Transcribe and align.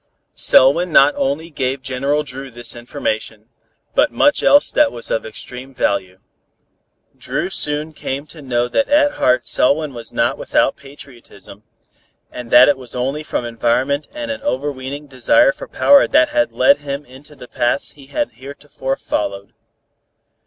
Selwyn 0.33 0.91
not 0.91 1.13
only 1.15 1.51
gave 1.51 1.83
General 1.83 2.23
Dru 2.23 2.49
this 2.49 2.75
information, 2.75 3.49
but 3.93 4.11
much 4.11 4.41
else 4.41 4.71
that 4.71 4.91
was 4.91 5.11
of 5.11 5.27
extreme 5.27 5.75
value. 5.75 6.17
Dru 7.15 7.51
soon 7.51 7.93
came 7.93 8.25
to 8.25 8.41
know 8.41 8.67
that 8.67 8.89
at 8.89 9.11
heart 9.19 9.45
Selwyn 9.45 9.93
was 9.93 10.11
not 10.11 10.39
without 10.39 10.75
patriotism, 10.75 11.61
and 12.31 12.49
that 12.49 12.67
it 12.67 12.79
was 12.79 12.95
only 12.95 13.21
from 13.21 13.45
environment 13.45 14.07
and 14.15 14.31
an 14.31 14.41
overweening 14.41 15.05
desire 15.05 15.51
for 15.51 15.67
power 15.67 16.07
that 16.07 16.29
had 16.29 16.51
led 16.51 16.79
him 16.79 17.05
into 17.05 17.35
the 17.35 17.47
paths 17.47 17.91
he 17.91 18.07
had 18.07 18.31
heretofore 18.31 18.95
followed. 18.97 19.53